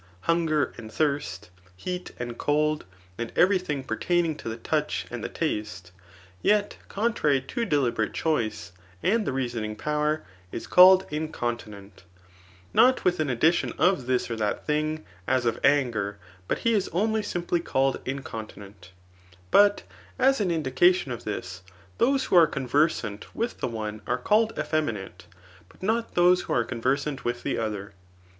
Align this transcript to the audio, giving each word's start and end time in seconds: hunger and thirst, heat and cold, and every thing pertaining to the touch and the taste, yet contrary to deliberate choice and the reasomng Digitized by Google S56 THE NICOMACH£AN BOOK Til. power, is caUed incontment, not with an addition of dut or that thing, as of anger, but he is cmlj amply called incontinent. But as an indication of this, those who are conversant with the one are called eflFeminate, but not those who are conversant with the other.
hunger 0.21 0.73
and 0.77 0.91
thirst, 0.91 1.51
heat 1.75 2.09
and 2.17 2.35
cold, 2.39 2.85
and 3.19 3.31
every 3.35 3.59
thing 3.59 3.83
pertaining 3.83 4.35
to 4.35 4.49
the 4.49 4.57
touch 4.57 5.05
and 5.11 5.23
the 5.23 5.29
taste, 5.29 5.91
yet 6.41 6.75
contrary 6.89 7.39
to 7.39 7.65
deliberate 7.65 8.11
choice 8.11 8.71
and 9.03 9.27
the 9.27 9.31
reasomng 9.31 9.77
Digitized 9.77 9.77
by 9.77 9.77
Google 9.77 9.77
S56 9.77 9.77
THE 9.77 9.77
NICOMACH£AN 9.77 9.77
BOOK 9.77 9.77
Til. 9.77 9.83
power, 9.83 10.25
is 10.51 10.67
caUed 10.67 11.11
incontment, 11.11 12.03
not 12.73 13.05
with 13.05 13.19
an 13.19 13.29
addition 13.29 13.73
of 13.77 14.07
dut 14.07 14.31
or 14.31 14.35
that 14.37 14.65
thing, 14.65 15.05
as 15.27 15.45
of 15.45 15.59
anger, 15.63 16.17
but 16.47 16.57
he 16.57 16.73
is 16.73 16.89
cmlj 16.89 17.35
amply 17.35 17.59
called 17.63 18.01
incontinent. 18.03 18.89
But 19.51 19.83
as 20.17 20.41
an 20.41 20.49
indication 20.49 21.11
of 21.11 21.25
this, 21.25 21.61
those 21.99 22.23
who 22.25 22.35
are 22.35 22.47
conversant 22.47 23.35
with 23.35 23.59
the 23.59 23.67
one 23.67 24.01
are 24.07 24.17
called 24.17 24.55
eflFeminate, 24.55 25.25
but 25.69 25.83
not 25.83 26.15
those 26.15 26.41
who 26.41 26.53
are 26.53 26.63
conversant 26.63 27.23
with 27.23 27.43
the 27.43 27.59
other. 27.59 27.93